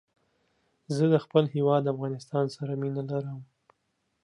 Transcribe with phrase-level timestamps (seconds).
[0.95, 3.39] زه د خپل هېواد افغانستان سره مينه لرم